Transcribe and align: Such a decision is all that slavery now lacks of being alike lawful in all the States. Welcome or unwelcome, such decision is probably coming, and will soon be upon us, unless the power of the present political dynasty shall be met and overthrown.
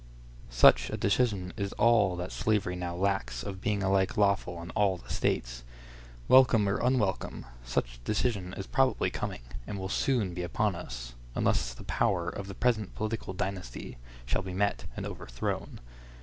Such 0.49 0.89
a 0.89 0.97
decision 0.97 1.53
is 1.57 1.73
all 1.73 2.15
that 2.15 2.31
slavery 2.31 2.75
now 2.75 2.95
lacks 2.95 3.43
of 3.43 3.61
being 3.61 3.83
alike 3.83 4.17
lawful 4.17 4.59
in 4.63 4.71
all 4.71 4.97
the 4.97 5.13
States. 5.13 5.63
Welcome 6.27 6.67
or 6.67 6.77
unwelcome, 6.79 7.45
such 7.63 8.03
decision 8.03 8.55
is 8.57 8.65
probably 8.65 9.11
coming, 9.11 9.41
and 9.67 9.77
will 9.77 9.89
soon 9.89 10.33
be 10.33 10.41
upon 10.41 10.73
us, 10.73 11.13
unless 11.35 11.75
the 11.75 11.83
power 11.83 12.29
of 12.29 12.47
the 12.47 12.55
present 12.55 12.95
political 12.95 13.35
dynasty 13.35 13.99
shall 14.25 14.41
be 14.41 14.55
met 14.55 14.85
and 14.97 15.05
overthrown. 15.05 15.79